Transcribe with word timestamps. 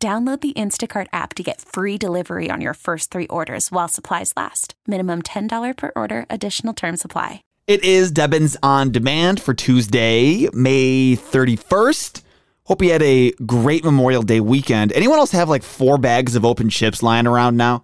Download 0.00 0.40
the 0.40 0.52
Instacart 0.52 1.08
app 1.12 1.34
to 1.34 1.42
get 1.42 1.60
free 1.60 1.98
delivery 1.98 2.50
on 2.52 2.60
your 2.60 2.74
first 2.74 3.10
three 3.10 3.26
orders 3.26 3.72
while 3.72 3.88
supplies 3.88 4.32
last. 4.36 4.74
Minimum 4.86 5.22
$10 5.22 5.76
per 5.76 5.90
order, 5.96 6.24
additional 6.30 6.72
term 6.72 6.96
supply. 6.96 7.42
It 7.66 7.82
is 7.82 8.12
Debbins 8.12 8.56
on 8.62 8.92
Demand 8.92 9.42
for 9.42 9.54
Tuesday, 9.54 10.48
May 10.52 11.16
31st. 11.16 12.22
Hope 12.66 12.80
you 12.80 12.92
had 12.92 13.02
a 13.02 13.32
great 13.44 13.82
Memorial 13.82 14.22
Day 14.22 14.38
weekend. 14.38 14.92
Anyone 14.92 15.18
else 15.18 15.32
have 15.32 15.48
like 15.48 15.64
four 15.64 15.98
bags 15.98 16.36
of 16.36 16.44
open 16.44 16.70
chips 16.70 17.02
lying 17.02 17.26
around 17.26 17.56
now? 17.56 17.82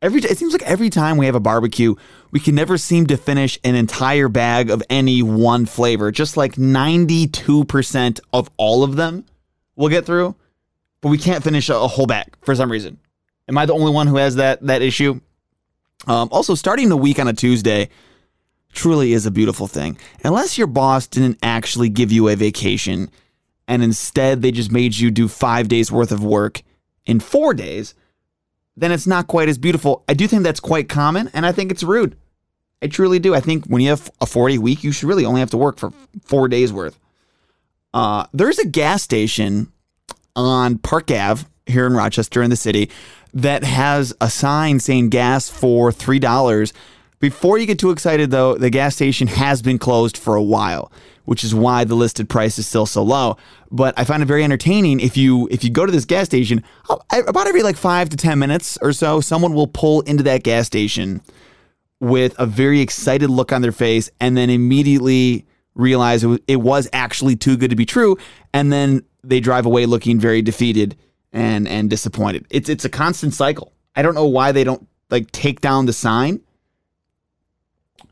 Every 0.00 0.20
it 0.20 0.38
seems 0.38 0.52
like 0.52 0.62
every 0.62 0.90
time 0.90 1.16
we 1.16 1.26
have 1.26 1.34
a 1.34 1.40
barbecue, 1.40 1.96
we 2.30 2.38
can 2.38 2.54
never 2.54 2.78
seem 2.78 3.08
to 3.08 3.16
finish 3.16 3.58
an 3.64 3.74
entire 3.74 4.28
bag 4.28 4.70
of 4.70 4.80
any 4.88 5.24
one 5.24 5.66
flavor. 5.66 6.12
Just 6.12 6.36
like 6.36 6.54
92% 6.54 8.20
of 8.32 8.48
all 8.56 8.84
of 8.84 8.94
them 8.94 9.24
we'll 9.74 9.88
get 9.88 10.06
through 10.06 10.36
but 11.00 11.08
we 11.08 11.18
can't 11.18 11.44
finish 11.44 11.68
a, 11.68 11.76
a 11.76 11.88
whole 11.88 12.06
bag 12.06 12.36
for 12.42 12.54
some 12.54 12.70
reason. 12.70 12.98
Am 13.48 13.56
I 13.56 13.66
the 13.66 13.74
only 13.74 13.92
one 13.92 14.06
who 14.06 14.16
has 14.16 14.36
that 14.36 14.62
that 14.62 14.82
issue? 14.82 15.20
Um, 16.06 16.28
also, 16.30 16.54
starting 16.54 16.88
the 16.88 16.96
week 16.96 17.18
on 17.18 17.28
a 17.28 17.32
Tuesday 17.32 17.88
truly 18.72 19.12
is 19.12 19.26
a 19.26 19.30
beautiful 19.30 19.66
thing. 19.66 19.98
Unless 20.24 20.58
your 20.58 20.66
boss 20.66 21.06
didn't 21.06 21.38
actually 21.42 21.88
give 21.88 22.12
you 22.12 22.28
a 22.28 22.36
vacation 22.36 23.10
and 23.66 23.82
instead 23.82 24.42
they 24.42 24.50
just 24.50 24.70
made 24.70 24.96
you 24.96 25.10
do 25.10 25.28
five 25.28 25.68
days 25.68 25.90
worth 25.90 26.12
of 26.12 26.22
work 26.22 26.62
in 27.06 27.20
four 27.20 27.54
days, 27.54 27.94
then 28.76 28.92
it's 28.92 29.06
not 29.06 29.26
quite 29.26 29.48
as 29.48 29.58
beautiful. 29.58 30.04
I 30.08 30.14
do 30.14 30.28
think 30.28 30.42
that's 30.42 30.60
quite 30.60 30.88
common 30.88 31.30
and 31.32 31.44
I 31.44 31.52
think 31.52 31.72
it's 31.72 31.82
rude. 31.82 32.16
I 32.80 32.86
truly 32.86 33.18
do. 33.18 33.34
I 33.34 33.40
think 33.40 33.66
when 33.66 33.82
you 33.82 33.88
have 33.88 34.10
a 34.20 34.26
40 34.26 34.58
week, 34.58 34.84
you 34.84 34.92
should 34.92 35.08
really 35.08 35.24
only 35.24 35.40
have 35.40 35.50
to 35.50 35.56
work 35.56 35.78
for 35.78 35.92
four 36.24 36.46
days 36.46 36.72
worth. 36.72 36.98
Uh, 37.92 38.26
there's 38.32 38.58
a 38.58 38.66
gas 38.66 39.02
station 39.02 39.72
on 40.46 40.78
Park 40.78 41.10
Ave 41.10 41.44
here 41.66 41.86
in 41.86 41.94
Rochester 41.94 42.42
in 42.42 42.50
the 42.50 42.56
city 42.56 42.90
that 43.34 43.64
has 43.64 44.14
a 44.20 44.30
sign 44.30 44.80
saying 44.80 45.10
gas 45.10 45.48
for 45.48 45.90
$3. 45.90 46.72
Before 47.20 47.58
you 47.58 47.66
get 47.66 47.78
too 47.78 47.90
excited, 47.90 48.30
though, 48.30 48.54
the 48.54 48.70
gas 48.70 48.94
station 48.94 49.26
has 49.28 49.60
been 49.60 49.78
closed 49.78 50.16
for 50.16 50.36
a 50.36 50.42
while, 50.42 50.92
which 51.24 51.42
is 51.42 51.54
why 51.54 51.84
the 51.84 51.96
listed 51.96 52.28
price 52.28 52.58
is 52.58 52.66
still 52.66 52.86
so 52.86 53.02
low. 53.02 53.36
But 53.70 53.92
I 53.98 54.04
find 54.04 54.22
it 54.22 54.26
very 54.26 54.44
entertaining 54.44 55.00
if 55.00 55.16
you 55.16 55.48
if 55.50 55.64
you 55.64 55.70
go 55.70 55.84
to 55.84 55.92
this 55.92 56.04
gas 56.04 56.26
station 56.26 56.62
about 56.88 57.46
every 57.46 57.62
like 57.62 57.76
five 57.76 58.08
to 58.10 58.16
ten 58.16 58.38
minutes 58.38 58.78
or 58.80 58.92
so, 58.92 59.20
someone 59.20 59.52
will 59.52 59.66
pull 59.66 60.00
into 60.02 60.22
that 60.22 60.44
gas 60.44 60.66
station 60.66 61.20
with 62.00 62.34
a 62.38 62.46
very 62.46 62.80
excited 62.80 63.28
look 63.28 63.52
on 63.52 63.62
their 63.62 63.72
face, 63.72 64.08
and 64.20 64.36
then 64.36 64.48
immediately 64.48 65.44
realize 65.78 66.24
it 66.46 66.56
was 66.56 66.88
actually 66.92 67.36
too 67.36 67.56
good 67.56 67.70
to 67.70 67.76
be 67.76 67.86
true, 67.86 68.18
and 68.52 68.70
then 68.70 69.02
they 69.24 69.40
drive 69.40 69.64
away 69.64 69.86
looking 69.86 70.20
very 70.20 70.42
defeated 70.42 70.96
and 71.32 71.66
and 71.66 71.88
disappointed. 71.88 72.46
It's 72.50 72.68
it's 72.68 72.84
a 72.84 72.90
constant 72.90 73.32
cycle. 73.32 73.72
I 73.96 74.02
don't 74.02 74.14
know 74.14 74.26
why 74.26 74.52
they 74.52 74.64
don't 74.64 74.86
like 75.08 75.30
take 75.30 75.60
down 75.62 75.86
the 75.86 75.92
sign, 75.92 76.40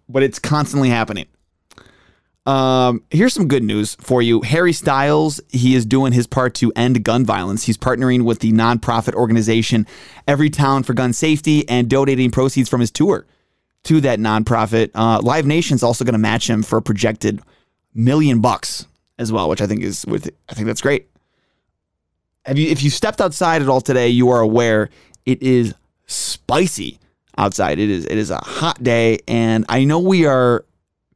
but 0.09 0.23
it's 0.23 0.39
constantly 0.39 0.89
happening. 0.89 1.27
Um, 2.47 3.03
here's 3.11 3.35
some 3.35 3.49
good 3.49 3.65
news 3.65 3.97
for 3.97 4.23
you. 4.23 4.41
Harry 4.43 4.73
Styles, 4.73 5.41
he 5.49 5.75
is 5.75 5.85
doing 5.85 6.13
his 6.13 6.29
part 6.29 6.55
to 6.55 6.73
end 6.77 7.03
gun 7.03 7.25
violence. 7.25 7.65
He's 7.65 7.77
partnering 7.77 8.25
with 8.25 8.39
the 8.39 8.53
nonprofit 8.53 9.15
organization 9.15 9.85
Everytown 10.29 10.85
for 10.85 10.95
Gun 10.95 11.13
Safety 11.13 11.69
and 11.69 11.91
donating 11.91 12.31
proceeds 12.31 12.69
from 12.69 12.81
his 12.81 12.93
tour 12.93 13.27
to 13.85 14.01
that 14.03 14.21
nonprofit. 14.21 14.91
Uh, 14.95 15.21
Live 15.23 15.45
Nation's 15.45 15.83
also 15.83 16.05
going 16.05 16.13
to 16.13 16.19
match 16.19 16.49
him 16.49 16.63
for 16.63 16.77
a 16.77 16.83
projected 16.83 17.43
million 17.97 18.41
bucks 18.41 18.87
as 19.19 19.33
well, 19.33 19.49
which 19.49 19.61
I 19.61 19.67
think 19.67 19.83
is 19.83 20.05
with 20.07 20.31
I 20.49 20.55
think 20.55 20.67
that's 20.67 20.83
great. 20.83 21.09
Have 22.45 22.59
you 22.59 22.69
if 22.69 22.83
you 22.83 22.91
stepped 22.91 23.21
outside 23.21 23.63
at 23.63 23.69
all 23.69 23.81
today, 23.81 24.09
you 24.09 24.31
are 24.31 24.41
aware 24.41 24.91
it 25.25 25.43
is 25.43 25.75
spicy 26.07 26.99
outside. 27.39 27.79
It 27.79 27.91
is 27.91 28.05
it 28.07 28.19
is 28.19 28.31
a 28.31 28.39
hot 28.39 28.83
day 28.83 29.19
and 29.27 29.65
I 29.69 29.85
know 29.85 29.99
we 29.99 30.27
are 30.27 30.65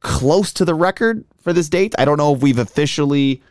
close 0.01 0.51
to 0.53 0.65
the 0.65 0.75
record 0.75 1.23
for 1.41 1.53
this 1.53 1.69
date. 1.69 1.95
I 1.97 2.05
don't 2.05 2.17
know 2.17 2.33
if 2.35 2.41
we've 2.41 2.59
officially 2.59 3.41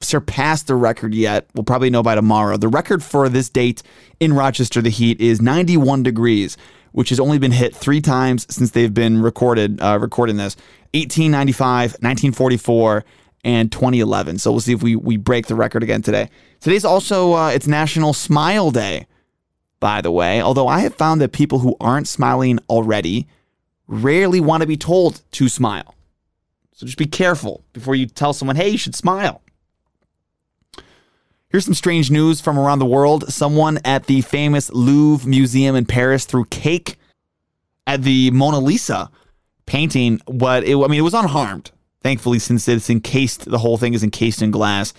surpassed 0.00 0.66
the 0.66 0.74
record 0.74 1.14
yet. 1.14 1.48
We'll 1.54 1.64
probably 1.64 1.90
know 1.90 2.02
by 2.02 2.14
tomorrow. 2.14 2.56
The 2.56 2.68
record 2.68 3.02
for 3.02 3.28
this 3.28 3.48
date 3.48 3.82
in 4.20 4.32
Rochester, 4.32 4.82
the 4.82 4.90
heat 4.90 5.20
is 5.20 5.40
91 5.40 6.02
degrees, 6.02 6.56
which 6.96 7.10
has 7.10 7.20
only 7.20 7.38
been 7.38 7.52
hit 7.52 7.76
three 7.76 8.00
times 8.00 8.46
since 8.48 8.70
they've 8.70 8.94
been 8.94 9.20
recorded 9.20 9.78
uh, 9.82 9.98
recording 10.00 10.38
this. 10.38 10.56
1895, 10.94 11.90
1944, 12.00 13.04
and 13.44 13.70
2011. 13.70 14.38
So 14.38 14.50
we'll 14.50 14.60
see 14.60 14.72
if 14.72 14.82
we 14.82 14.96
we 14.96 15.18
break 15.18 15.46
the 15.46 15.54
record 15.54 15.82
again 15.82 16.00
today. 16.00 16.30
Today's 16.58 16.86
also 16.86 17.34
uh, 17.34 17.50
it's 17.50 17.66
National 17.66 18.14
Smile 18.14 18.70
Day, 18.70 19.06
by 19.78 20.00
the 20.00 20.10
way. 20.10 20.40
Although 20.40 20.68
I 20.68 20.80
have 20.80 20.94
found 20.94 21.20
that 21.20 21.32
people 21.32 21.58
who 21.58 21.76
aren't 21.80 22.08
smiling 22.08 22.60
already 22.70 23.26
rarely 23.86 24.40
want 24.40 24.62
to 24.62 24.66
be 24.66 24.78
told 24.78 25.20
to 25.32 25.50
smile. 25.50 25.94
So 26.72 26.86
just 26.86 26.96
be 26.96 27.04
careful 27.04 27.62
before 27.74 27.94
you 27.94 28.06
tell 28.06 28.32
someone, 28.32 28.56
"Hey, 28.56 28.70
you 28.70 28.78
should 28.78 28.94
smile." 28.94 29.42
Here's 31.48 31.64
some 31.64 31.74
strange 31.74 32.10
news 32.10 32.40
from 32.40 32.58
around 32.58 32.80
the 32.80 32.86
world. 32.86 33.32
Someone 33.32 33.78
at 33.84 34.06
the 34.06 34.20
famous 34.22 34.70
Louvre 34.72 35.28
Museum 35.28 35.76
in 35.76 35.86
Paris 35.86 36.24
threw 36.24 36.44
cake 36.46 36.98
at 37.86 38.02
the 38.02 38.30
Mona 38.32 38.58
Lisa 38.58 39.10
painting, 39.64 40.20
but 40.26 40.64
it, 40.64 40.76
I 40.76 40.88
mean, 40.88 40.98
it 40.98 41.02
was 41.02 41.14
unharmed, 41.14 41.70
thankfully, 42.02 42.40
since 42.40 42.66
it's 42.66 42.90
encased, 42.90 43.44
the 43.44 43.58
whole 43.58 43.78
thing 43.78 43.94
is 43.94 44.02
encased 44.02 44.42
in 44.42 44.50
glass. 44.50 44.92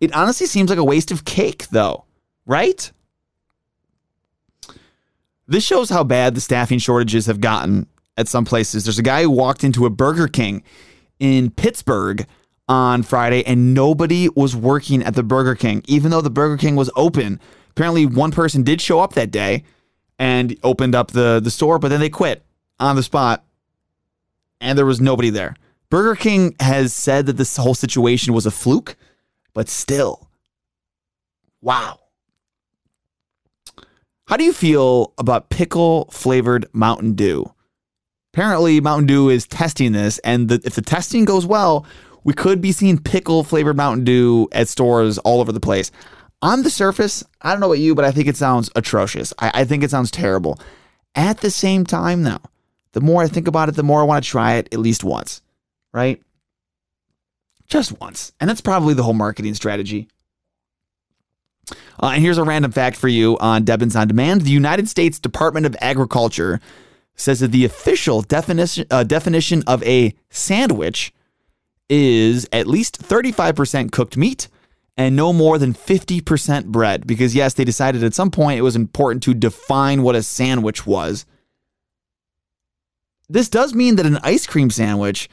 It 0.00 0.14
honestly 0.14 0.46
seems 0.46 0.68
like 0.68 0.78
a 0.78 0.84
waste 0.84 1.10
of 1.10 1.24
cake, 1.24 1.68
though, 1.68 2.04
right? 2.46 2.90
This 5.46 5.64
shows 5.64 5.88
how 5.88 6.04
bad 6.04 6.34
the 6.34 6.40
staffing 6.40 6.78
shortages 6.78 7.26
have 7.26 7.40
gotten 7.40 7.86
at 8.16 8.28
some 8.28 8.44
places. 8.44 8.84
There's 8.84 8.98
a 8.98 9.02
guy 9.02 9.22
who 9.22 9.30
walked 9.30 9.64
into 9.64 9.86
a 9.86 9.90
Burger 9.90 10.28
King 10.28 10.62
in 11.18 11.50
Pittsburgh 11.50 12.26
on 12.68 13.02
Friday 13.02 13.44
and 13.46 13.74
nobody 13.74 14.28
was 14.34 14.56
working 14.56 15.02
at 15.02 15.14
the 15.14 15.22
Burger 15.22 15.54
King, 15.54 15.82
even 15.86 16.10
though 16.10 16.20
the 16.20 16.30
Burger 16.30 16.56
King 16.56 16.76
was 16.76 16.90
open. 16.96 17.40
Apparently, 17.70 18.06
one 18.06 18.30
person 18.30 18.62
did 18.62 18.80
show 18.80 19.00
up 19.00 19.14
that 19.14 19.30
day 19.30 19.64
and 20.18 20.56
opened 20.62 20.94
up 20.94 21.10
the, 21.10 21.40
the 21.42 21.50
store, 21.50 21.78
but 21.78 21.88
then 21.88 22.00
they 22.00 22.08
quit 22.08 22.44
on 22.78 22.96
the 22.96 23.02
spot 23.02 23.44
and 24.60 24.78
there 24.78 24.86
was 24.86 25.00
nobody 25.00 25.30
there. 25.30 25.56
Burger 25.90 26.16
King 26.16 26.56
has 26.60 26.94
said 26.94 27.26
that 27.26 27.36
this 27.36 27.56
whole 27.56 27.74
situation 27.74 28.32
was 28.32 28.46
a 28.46 28.50
fluke, 28.50 28.96
but 29.52 29.68
still, 29.68 30.28
wow. 31.60 32.00
How 34.26 34.36
do 34.36 34.44
you 34.44 34.52
feel 34.54 35.12
about 35.18 35.50
pickle 35.50 36.06
flavored 36.10 36.66
Mountain 36.72 37.12
Dew? 37.12 37.52
Apparently, 38.32 38.80
Mountain 38.80 39.06
Dew 39.06 39.28
is 39.28 39.46
testing 39.46 39.92
this, 39.92 40.18
and 40.20 40.48
the, 40.48 40.60
if 40.64 40.74
the 40.74 40.82
testing 40.82 41.24
goes 41.24 41.46
well, 41.46 41.86
we 42.24 42.32
could 42.32 42.60
be 42.60 42.72
seeing 42.72 42.98
pickle 42.98 43.44
flavored 43.44 43.76
Mountain 43.76 44.04
Dew 44.04 44.48
at 44.52 44.68
stores 44.68 45.18
all 45.18 45.40
over 45.40 45.52
the 45.52 45.60
place. 45.60 45.90
On 46.42 46.62
the 46.62 46.70
surface, 46.70 47.22
I 47.40 47.52
don't 47.52 47.60
know 47.60 47.66
about 47.66 47.78
you, 47.78 47.94
but 47.94 48.04
I 48.04 48.10
think 48.10 48.26
it 48.28 48.36
sounds 48.36 48.70
atrocious. 48.74 49.32
I, 49.38 49.50
I 49.54 49.64
think 49.64 49.82
it 49.84 49.90
sounds 49.90 50.10
terrible. 50.10 50.58
At 51.14 51.38
the 51.38 51.50
same 51.50 51.84
time, 51.84 52.22
though, 52.22 52.42
the 52.92 53.00
more 53.00 53.22
I 53.22 53.28
think 53.28 53.46
about 53.46 53.68
it, 53.68 53.76
the 53.76 53.82
more 53.82 54.00
I 54.00 54.04
want 54.04 54.24
to 54.24 54.30
try 54.30 54.54
it 54.54 54.68
at 54.72 54.78
least 54.78 55.04
once, 55.04 55.42
right? 55.92 56.20
Just 57.66 57.98
once. 58.00 58.32
And 58.40 58.50
that's 58.50 58.60
probably 58.60 58.94
the 58.94 59.02
whole 59.02 59.14
marketing 59.14 59.54
strategy. 59.54 60.08
Uh, 62.02 62.08
and 62.14 62.22
here's 62.22 62.38
a 62.38 62.44
random 62.44 62.72
fact 62.72 62.96
for 62.96 63.08
you 63.08 63.38
on 63.38 63.64
Debbins 63.64 63.98
on 63.98 64.08
Demand. 64.08 64.42
The 64.42 64.50
United 64.50 64.88
States 64.88 65.18
Department 65.18 65.66
of 65.66 65.76
Agriculture 65.80 66.60
says 67.16 67.40
that 67.40 67.52
the 67.52 67.64
official 67.64 68.22
definition, 68.22 68.86
uh, 68.90 69.04
definition 69.04 69.62
of 69.66 69.82
a 69.84 70.14
sandwich 70.30 71.12
is 71.88 72.48
at 72.52 72.66
least 72.66 73.02
35% 73.02 73.92
cooked 73.92 74.16
meat 74.16 74.48
and 74.96 75.16
no 75.16 75.32
more 75.32 75.58
than 75.58 75.74
50% 75.74 76.66
bread. 76.66 77.06
Because, 77.06 77.34
yes, 77.34 77.54
they 77.54 77.64
decided 77.64 78.04
at 78.04 78.14
some 78.14 78.30
point 78.30 78.58
it 78.58 78.62
was 78.62 78.76
important 78.76 79.22
to 79.24 79.34
define 79.34 80.02
what 80.02 80.14
a 80.14 80.22
sandwich 80.22 80.86
was. 80.86 81.26
This 83.28 83.48
does 83.48 83.74
mean 83.74 83.96
that 83.96 84.06
an 84.06 84.18
ice 84.22 84.46
cream 84.46 84.70
sandwich 84.70 85.28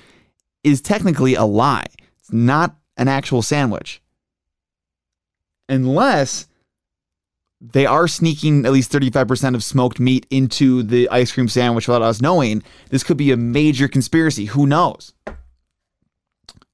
is 0.63 0.81
technically 0.81 1.35
a 1.35 1.43
lie. 1.43 1.87
It's 2.19 2.31
not 2.31 2.75
an 2.97 3.07
actual 3.07 3.41
sandwich. 3.41 4.01
Unless 5.67 6.47
they 7.61 7.85
are 7.85 8.07
sneaking 8.07 8.65
at 8.65 8.71
least 8.71 8.91
35% 8.91 9.53
of 9.53 9.63
smoked 9.63 9.99
meat 9.99 10.25
into 10.31 10.81
the 10.81 11.07
ice 11.09 11.31
cream 11.31 11.47
sandwich 11.47 11.87
without 11.87 12.01
us 12.01 12.19
knowing. 12.19 12.63
This 12.89 13.03
could 13.03 13.17
be 13.17 13.31
a 13.31 13.37
major 13.37 13.87
conspiracy. 13.87 14.45
Who 14.45 14.65
knows? 14.65 15.13